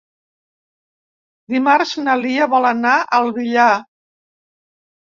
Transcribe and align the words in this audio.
Dimarts 1.57 1.93
na 2.09 2.17
Lia 2.25 2.49
vol 2.57 2.69
anar 2.73 2.99
al 3.21 3.35
Villar. 3.39 3.71